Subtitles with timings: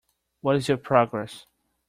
[0.41, 1.45] What is your progress?